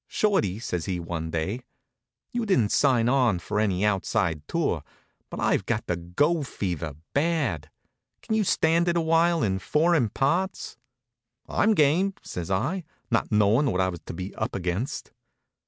"Shorty," 0.07 0.57
says 0.57 0.85
he 0.85 0.99
one 0.99 1.29
day, 1.29 1.61
"you 2.31 2.43
didn't 2.47 2.71
sign 2.71 3.37
for 3.37 3.59
any 3.59 3.85
outside 3.85 4.41
tour, 4.47 4.81
but 5.29 5.39
I've 5.39 5.67
got 5.67 5.85
the 5.85 5.95
go 5.95 6.41
fever 6.41 6.95
bad. 7.13 7.69
Can 8.23 8.33
you 8.33 8.43
stand 8.43 8.87
it 8.87 8.93
for 8.95 8.99
awhile 8.99 9.43
in 9.43 9.59
foreign 9.59 10.09
parts?" 10.09 10.75
"I'm 11.47 11.75
game," 11.75 12.15
says 12.23 12.49
I, 12.49 12.83
not 13.11 13.31
knowing 13.31 13.67
what 13.67 13.79
I 13.79 13.89
was 13.89 14.01
to 14.07 14.13
be 14.15 14.33
up 14.33 14.55
against. 14.55 15.11